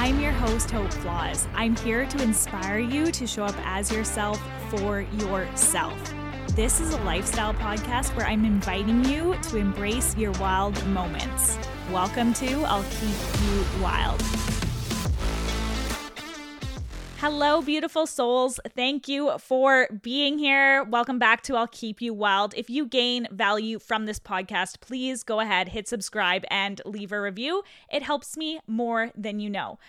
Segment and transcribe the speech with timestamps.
[0.00, 1.48] I'm your host, Hope Flawse.
[1.54, 4.40] I'm here to inspire you to show up as yourself
[4.70, 6.14] for yourself.
[6.54, 11.58] This is a lifestyle podcast where I'm inviting you to embrace your wild moments.
[11.90, 14.22] Welcome to I'll Keep You Wild.
[17.20, 18.60] Hello, beautiful souls.
[18.76, 20.84] Thank you for being here.
[20.84, 22.54] Welcome back to I'll Keep You Wild.
[22.56, 27.20] If you gain value from this podcast, please go ahead, hit subscribe, and leave a
[27.20, 27.64] review.
[27.90, 29.80] It helps me more than you know.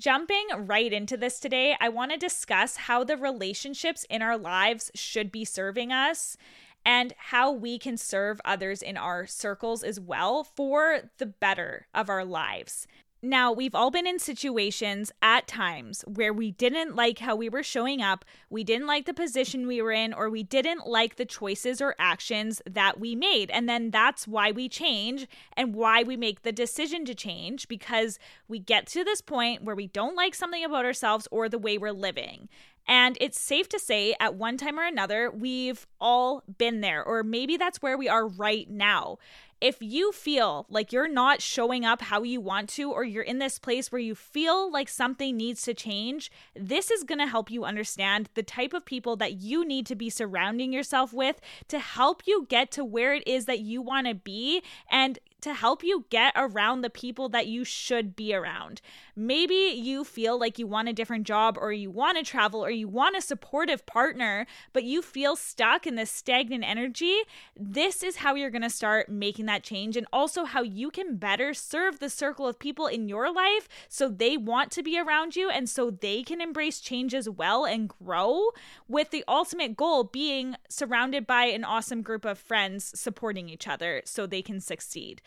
[0.00, 4.90] Jumping right into this today, I want to discuss how the relationships in our lives
[4.92, 6.36] should be serving us
[6.84, 12.10] and how we can serve others in our circles as well for the better of
[12.10, 12.88] our lives.
[13.26, 17.64] Now, we've all been in situations at times where we didn't like how we were
[17.64, 21.24] showing up, we didn't like the position we were in, or we didn't like the
[21.24, 23.50] choices or actions that we made.
[23.50, 25.26] And then that's why we change
[25.56, 29.74] and why we make the decision to change because we get to this point where
[29.74, 32.48] we don't like something about ourselves or the way we're living.
[32.86, 37.24] And it's safe to say, at one time or another, we've all been there, or
[37.24, 39.18] maybe that's where we are right now
[39.60, 43.38] if you feel like you're not showing up how you want to, or you're in
[43.38, 47.50] this place where you feel like something needs to change, this is going to help
[47.50, 51.78] you understand the type of people that you need to be surrounding yourself with to
[51.78, 54.62] help you get to where it is that you want to be.
[54.90, 58.80] And to help you get around the people that you should be around.
[59.14, 62.70] Maybe you feel like you want a different job or you want to travel or
[62.70, 67.18] you want a supportive partner, but you feel stuck in this stagnant energy.
[67.54, 71.16] This is how you're going to start making that change and also how you can
[71.16, 75.36] better serve the circle of people in your life so they want to be around
[75.36, 78.50] you and so they can embrace change as well and grow
[78.88, 84.02] with the ultimate goal being surrounded by an awesome group of friends supporting each other
[84.04, 85.22] so they can succeed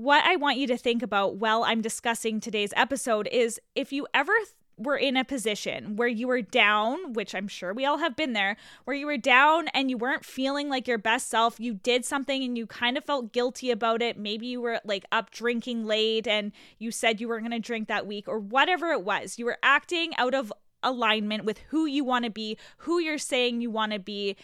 [0.00, 4.06] what I want you to think about while I'm discussing today's episode is if you
[4.14, 4.48] ever th-
[4.78, 8.32] were in a position where you were down, which I'm sure we all have been
[8.32, 12.06] there, where you were down and you weren't feeling like your best self, you did
[12.06, 14.16] something and you kind of felt guilty about it.
[14.16, 17.88] Maybe you were like up drinking late and you said you weren't going to drink
[17.88, 19.38] that week or whatever it was.
[19.38, 20.50] You were acting out of
[20.82, 24.34] alignment with who you want to be, who you're saying you want to be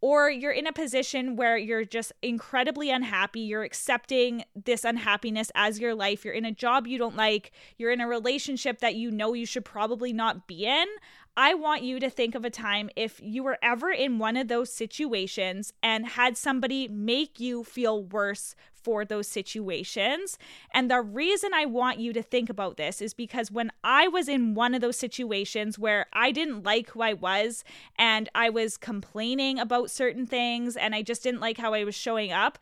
[0.00, 5.78] or you're in a position where you're just incredibly unhappy, you're accepting this unhappiness as
[5.78, 9.10] your life, you're in a job you don't like, you're in a relationship that you
[9.10, 10.86] know you should probably not be in,
[11.36, 14.48] I want you to think of a time if you were ever in one of
[14.48, 20.38] those situations and had somebody make you feel worse for those situations.
[20.72, 24.28] And the reason I want you to think about this is because when I was
[24.28, 27.64] in one of those situations where I didn't like who I was
[27.96, 31.94] and I was complaining about certain things and I just didn't like how I was
[31.94, 32.58] showing up,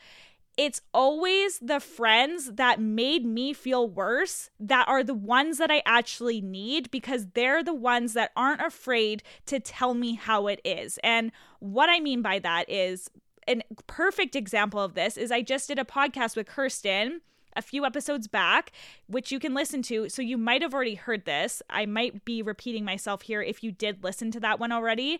[0.59, 5.83] it's always the friends that made me feel worse that are the ones that I
[5.87, 10.99] actually need because they're the ones that aren't afraid to tell me how it is.
[11.05, 11.31] And
[11.61, 13.09] what I mean by that is
[13.49, 17.21] a perfect example of this is I just did a podcast with Kirsten
[17.57, 18.73] a few episodes back,
[19.07, 20.09] which you can listen to.
[20.09, 21.63] So you might have already heard this.
[21.71, 25.19] I might be repeating myself here if you did listen to that one already.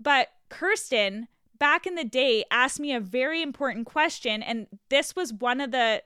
[0.00, 1.28] But Kirsten
[1.58, 4.42] back in the day asked me a very important question.
[4.42, 6.02] And this was one of the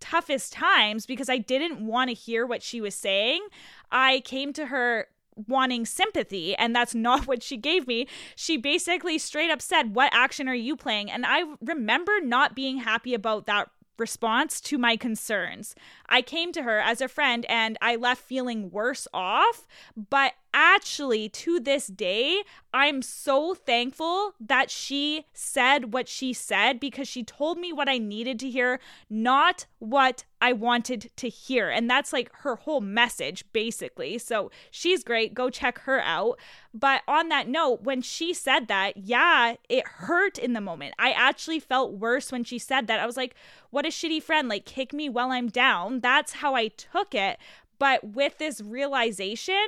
[0.00, 3.46] toughest times because I didn't want to hear what she was saying.
[3.90, 5.08] I came to her
[5.48, 10.10] wanting sympathy and that's not what she gave me she basically straight up said what
[10.14, 13.68] action are you playing and i remember not being happy about that
[13.98, 15.74] response to my concerns.
[16.08, 21.28] I came to her as a friend and I left feeling worse off, but actually,
[21.28, 27.58] to this day, I'm so thankful that she said what she said because she told
[27.58, 28.80] me what I needed to hear,
[29.10, 31.68] not what I wanted to hear.
[31.68, 34.16] And that's like her whole message, basically.
[34.16, 35.34] So she's great.
[35.34, 36.38] Go check her out.
[36.72, 40.94] But on that note, when she said that, yeah, it hurt in the moment.
[40.98, 42.98] I actually felt worse when she said that.
[42.98, 43.34] I was like,
[43.68, 44.48] what a shitty friend.
[44.48, 46.00] Like, kick me while I'm down.
[46.00, 47.38] That's how I took it.
[47.78, 49.66] But with this realization,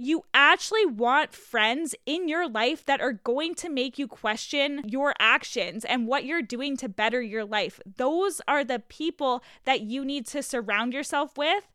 [0.00, 5.14] you actually want friends in your life that are going to make you question your
[5.18, 7.80] actions and what you're doing to better your life.
[7.96, 11.68] Those are the people that you need to surround yourself with.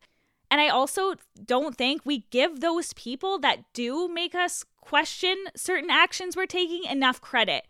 [0.50, 1.14] And I also
[1.44, 6.84] don't think we give those people that do make us question certain actions we're taking
[6.84, 7.66] enough credit.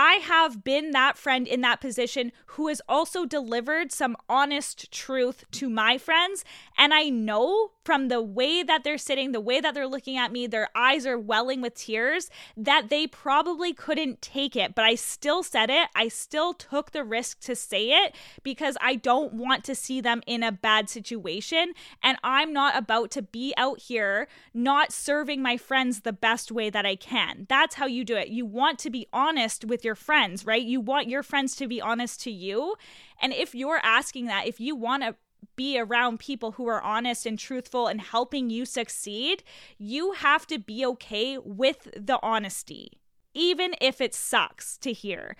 [0.00, 5.44] I have been that friend in that position who has also delivered some honest truth
[5.50, 6.44] to my friends.
[6.76, 10.30] And I know from the way that they're sitting, the way that they're looking at
[10.30, 14.76] me, their eyes are welling with tears, that they probably couldn't take it.
[14.76, 15.88] But I still said it.
[15.96, 18.14] I still took the risk to say it
[18.44, 21.72] because I don't want to see them in a bad situation.
[22.04, 26.70] And I'm not about to be out here not serving my friends the best way
[26.70, 27.46] that I can.
[27.48, 28.28] That's how you do it.
[28.28, 30.62] You want to be honest with your friends, right?
[30.62, 32.76] You want your friends to be honest to you.
[33.20, 35.16] And if you're asking that, if you want to
[35.56, 39.42] be around people who are honest and truthful and helping you succeed,
[39.78, 42.98] you have to be okay with the honesty,
[43.34, 45.36] even if it sucks to hear.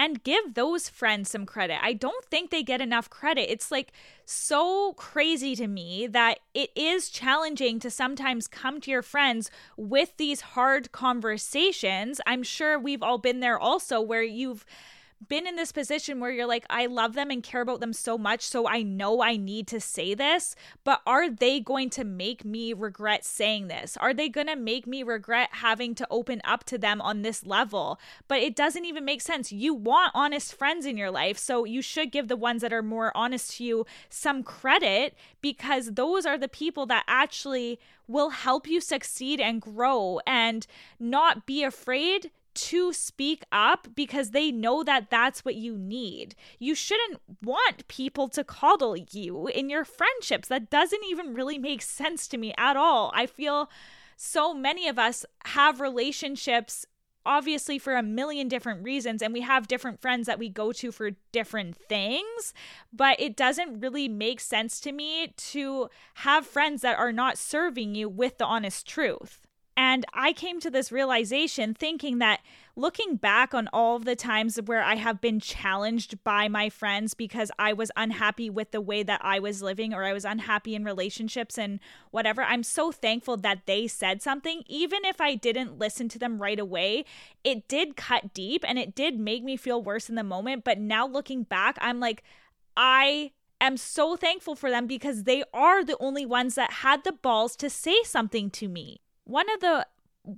[0.00, 1.78] And give those friends some credit.
[1.82, 3.50] I don't think they get enough credit.
[3.50, 3.92] It's like
[4.24, 10.16] so crazy to me that it is challenging to sometimes come to your friends with
[10.16, 12.20] these hard conversations.
[12.28, 14.64] I'm sure we've all been there also where you've
[15.26, 18.16] been in this position where you're like, I love them and care about them so
[18.16, 20.54] much, so I know I need to say this,
[20.84, 23.96] but are they going to make me regret saying this?
[23.96, 27.44] Are they going to make me regret having to open up to them on this
[27.44, 27.98] level?
[28.28, 29.50] But it doesn't even make sense.
[29.50, 32.82] You want honest friends in your life, so you should give the ones that are
[32.82, 38.66] more honest to you some credit because those are the people that actually will help
[38.66, 40.66] you succeed and grow and
[40.98, 46.34] not be afraid to speak up because they know that that's what you need.
[46.58, 50.48] You shouldn't want people to coddle you in your friendships.
[50.48, 53.12] That doesn't even really make sense to me at all.
[53.14, 53.70] I feel
[54.16, 56.86] so many of us have relationships
[57.26, 60.90] obviously for a million different reasons and we have different friends that we go to
[60.90, 62.54] for different things
[62.92, 67.94] but it doesn't really make sense to me to have friends that are not serving
[67.94, 69.47] you with the honest truth
[69.80, 72.40] and I came to this realization thinking that
[72.74, 77.14] looking back on all of the times where I have been challenged by my friends
[77.14, 80.74] because I was unhappy with the way that I was living or I was unhappy
[80.74, 81.78] in relationships and
[82.10, 84.64] whatever, I'm so thankful that they said something.
[84.66, 87.04] Even if I didn't listen to them right away,
[87.44, 90.64] it did cut deep and it did make me feel worse in the moment.
[90.64, 92.24] But now looking back, I'm like,
[92.76, 97.12] I am so thankful for them because they are the only ones that had the
[97.12, 99.86] balls to say something to me one of the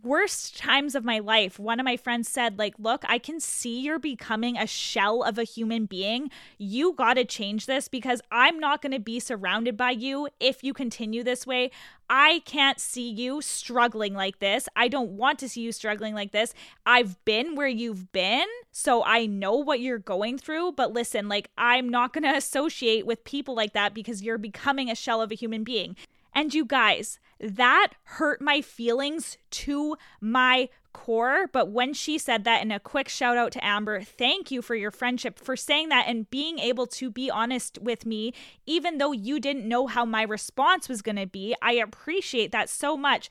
[0.02, 3.80] worst times of my life one of my friends said like look i can see
[3.80, 6.30] you're becoming a shell of a human being.
[6.58, 10.62] You got to change this because i'm not going to be surrounded by you if
[10.62, 11.70] you continue this way.
[12.12, 14.68] I can't see you struggling like this.
[14.74, 16.54] I don't want to see you struggling like this.
[16.84, 20.72] I've been where you've been so i know what you're going through.
[20.72, 24.88] But listen like i'm not going to associate with people like that because you're becoming
[24.88, 25.96] a shell of a human being
[26.34, 31.46] and you guys, that hurt my feelings to my core.
[31.52, 34.74] But when she said that, and a quick shout out to Amber, thank you for
[34.74, 38.34] your friendship, for saying that and being able to be honest with me,
[38.66, 41.54] even though you didn't know how my response was going to be.
[41.62, 43.30] I appreciate that so much.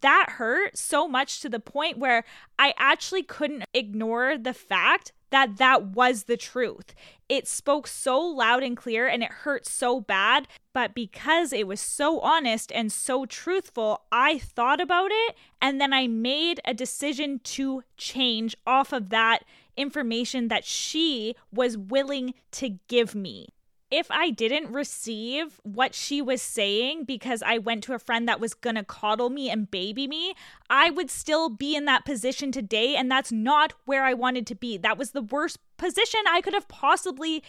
[0.00, 2.24] That hurt so much to the point where
[2.58, 6.94] I actually couldn't ignore the fact that that was the truth.
[7.28, 11.80] It spoke so loud and clear and it hurt so bad, but because it was
[11.80, 17.40] so honest and so truthful, I thought about it and then I made a decision
[17.44, 19.44] to change off of that
[19.76, 23.48] information that she was willing to give me
[23.90, 28.40] if I didn't receive what she was saying because I went to a friend that
[28.40, 30.34] was gonna coddle me and baby me,
[30.68, 32.94] I would still be in that position today.
[32.96, 34.76] And that's not where I wanted to be.
[34.76, 37.42] That was the worst position I could have possibly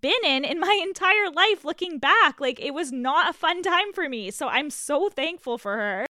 [0.00, 2.40] been in in my entire life looking back.
[2.40, 4.30] Like it was not a fun time for me.
[4.30, 6.06] So I'm so thankful for her.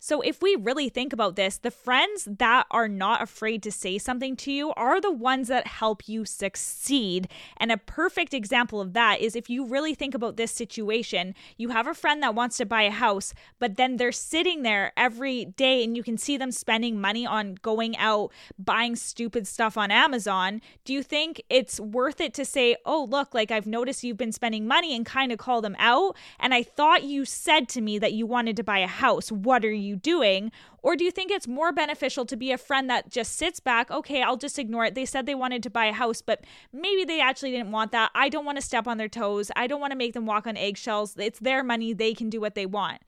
[0.00, 3.98] So, if we really think about this, the friends that are not afraid to say
[3.98, 7.28] something to you are the ones that help you succeed.
[7.56, 11.70] And a perfect example of that is if you really think about this situation, you
[11.70, 15.46] have a friend that wants to buy a house, but then they're sitting there every
[15.46, 19.90] day and you can see them spending money on going out, buying stupid stuff on
[19.90, 20.60] Amazon.
[20.84, 24.30] Do you think it's worth it to say, oh, look, like I've noticed you've been
[24.30, 26.16] spending money and kind of call them out?
[26.38, 29.32] And I thought you said to me that you wanted to buy a house.
[29.32, 29.87] What are you?
[29.88, 30.52] You doing?
[30.82, 33.90] Or do you think it's more beneficial to be a friend that just sits back?
[33.90, 34.94] Okay, I'll just ignore it.
[34.94, 38.10] They said they wanted to buy a house, but maybe they actually didn't want that.
[38.14, 39.50] I don't want to step on their toes.
[39.56, 41.16] I don't want to make them walk on eggshells.
[41.16, 41.92] It's their money.
[41.92, 43.02] They can do what they want.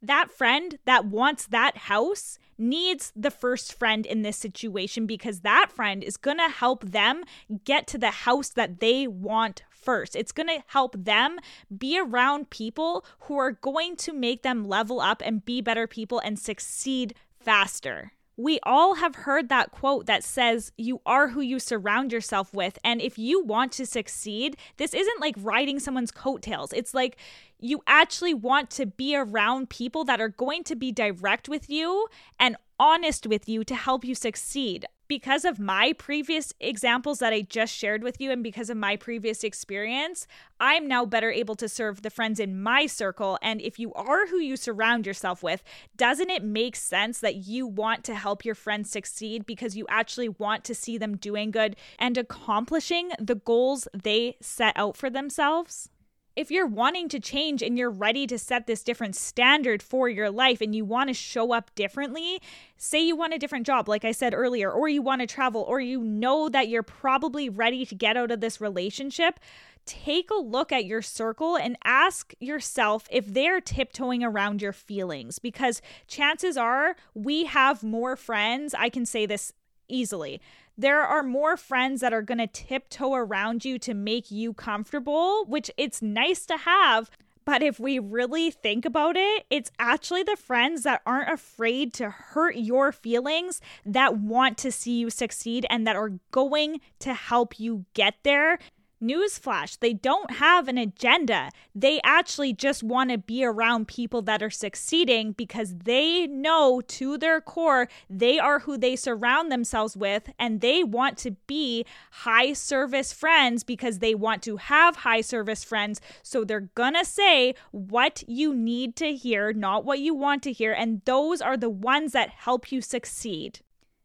[0.00, 5.70] That friend that wants that house needs the first friend in this situation because that
[5.70, 7.24] friend is going to help them
[7.64, 10.16] get to the house that they want first.
[10.16, 11.38] It's going to help them
[11.76, 16.18] be around people who are going to make them level up and be better people
[16.20, 18.12] and succeed faster.
[18.36, 22.78] we all have heard that quote that says, You are who you surround yourself with.
[22.82, 26.72] And if you want to succeed, this isn't like riding someone's coattails.
[26.72, 27.16] It's like
[27.60, 32.08] you actually want to be around people that are going to be direct with you
[32.38, 37.42] and honest with you to help you succeed because of my previous examples that I
[37.42, 40.26] just shared with you and because of my previous experience,
[40.58, 43.38] I'm now better able to serve the friends in my circle.
[43.42, 45.62] And if you are who you surround yourself with,
[45.96, 50.28] doesn't it make sense that you want to help your friends succeed because you actually
[50.28, 55.90] want to see them doing good and accomplishing the goals they set out for themselves?
[56.36, 60.30] If you're wanting to change and you're ready to set this different standard for your
[60.30, 62.40] life and you want to show up differently,
[62.76, 65.62] say you want a different job, like I said earlier, or you want to travel,
[65.62, 69.38] or you know that you're probably ready to get out of this relationship,
[69.86, 75.38] take a look at your circle and ask yourself if they're tiptoeing around your feelings
[75.38, 78.74] because chances are we have more friends.
[78.74, 79.52] I can say this
[79.88, 80.40] easily
[80.76, 85.44] there are more friends that are going to tiptoe around you to make you comfortable,
[85.46, 87.10] which it's nice to have.
[87.44, 92.08] But if we really think about it, it's actually the friends that aren't afraid to
[92.08, 97.60] hurt your feelings that want to see you succeed and that are going to help
[97.60, 98.58] you get there.
[99.02, 101.50] Newsflash, they don't have an agenda.
[101.74, 107.18] They actually just want to be around people that are succeeding because they know to
[107.18, 112.52] their core they are who they surround themselves with and they want to be high
[112.52, 116.00] service friends because they want to have high service friends.
[116.22, 120.52] So they're going to say what you need to hear, not what you want to
[120.52, 120.72] hear.
[120.72, 123.60] And those are the ones that help you succeed.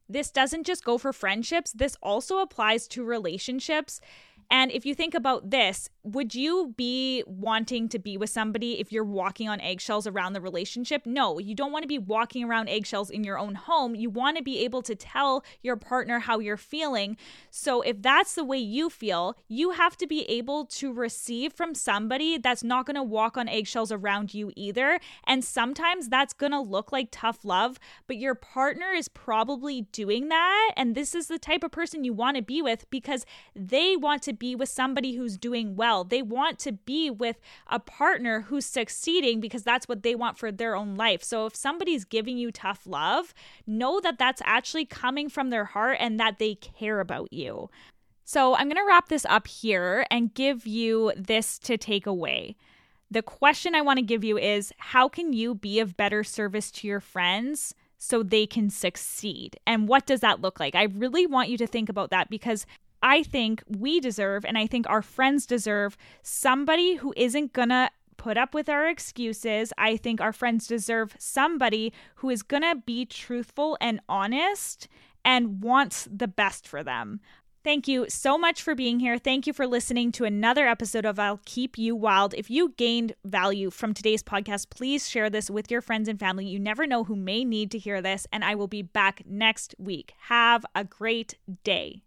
[0.10, 4.02] This doesn't just go for friendships, this also applies to relationships.
[4.50, 8.92] And if you think about this, would you be wanting to be with somebody if
[8.92, 11.06] you're walking on eggshells around the relationship?
[11.06, 13.96] No, you don't want to be walking around eggshells in your own home.
[13.96, 17.18] You want to be able to tell your partner how you're feeling.
[17.50, 21.76] So if that's the way you feel, you have to be able to receive from
[21.76, 25.00] somebody that's not going to walk on eggshells around you either.
[25.26, 30.30] And sometimes that's going to look like tough love, but your partner is probably doing
[30.30, 30.72] that.
[30.78, 34.24] And this is the type of person you want to be with because they want
[34.24, 36.04] to be with somebody who's doing well.
[36.04, 40.52] They want to be with a partner who's succeeding because that's what they want for
[40.52, 41.24] their own life.
[41.24, 43.34] So if somebody's giving you tough love,
[43.66, 47.70] know that that's actually coming from their heart and that they care about you.
[48.24, 52.56] So I'm going to wrap this up here and give you this to take away.
[53.10, 56.70] The question I want to give you is how can you be of better service
[56.72, 59.60] to your friends so they can succeed?
[59.66, 60.76] And what does that look like?
[60.76, 62.68] I really want you to think about that because
[63.02, 68.38] I think we deserve, and I think our friends deserve, somebody who isn't gonna put
[68.38, 69.72] up with our excuses.
[69.78, 74.88] I think our friends deserve somebody who is gonna be truthful and honest
[75.24, 77.22] and wants the best for them.
[77.62, 79.18] Thank you so much for being here.
[79.18, 82.34] Thank you for listening to another episode of I'll Keep You Wild.
[82.34, 86.46] If you gained value from today's podcast, please share this with your friends and family.
[86.46, 89.76] You never know who may need to hear this, and I will be back next
[89.78, 90.14] week.
[90.28, 92.02] Have a great day.